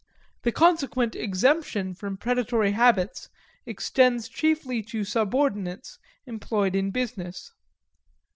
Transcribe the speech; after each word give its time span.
The 0.41 0.51
consequent 0.51 1.15
exemption 1.15 1.93
from 1.93 2.17
predatory 2.17 2.71
habits 2.71 3.29
extends 3.67 4.27
chiefly 4.27 4.81
to 4.85 5.03
subordinates 5.03 5.99
employed 6.25 6.73
in 6.75 6.89
business. 6.89 7.51